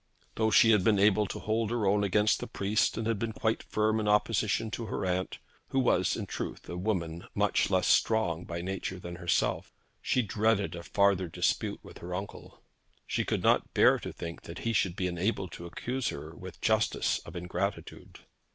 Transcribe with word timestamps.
Though 0.33 0.49
she 0.49 0.71
had 0.71 0.83
been 0.83 0.97
able 0.97 1.27
to 1.27 1.37
hold 1.37 1.69
her 1.69 1.85
own 1.85 2.03
against 2.03 2.39
the 2.39 2.47
priest, 2.47 2.97
and 2.97 3.05
had 3.05 3.19
been 3.19 3.33
quite 3.33 3.61
firm 3.61 3.99
in 3.99 4.07
opposition 4.07 4.71
to 4.71 4.87
her 4.87 5.05
aunt, 5.05 5.37
who 5.67 5.77
was 5.79 6.15
in 6.15 6.25
truth 6.25 6.67
a 6.67 6.75
woman 6.75 7.25
much 7.35 7.69
less 7.69 7.85
strong 7.85 8.43
by 8.43 8.61
nature 8.63 8.97
than 8.97 9.17
herself, 9.17 9.71
she 10.01 10.23
dreaded 10.23 10.73
a 10.73 10.81
farther 10.81 11.27
dispute 11.27 11.81
with 11.83 11.99
her 11.99 12.15
uncle. 12.15 12.63
She 13.05 13.23
could 13.23 13.43
not 13.43 13.75
bear 13.75 13.99
to 13.99 14.11
think 14.11 14.41
that 14.45 14.57
he 14.65 14.73
should 14.73 14.95
be 14.95 15.05
enabled 15.05 15.51
to 15.51 15.67
accuse 15.67 16.07
her 16.07 16.35
with 16.35 16.61
justice 16.61 17.19
of 17.19 17.35
ingratitude. 17.35 18.21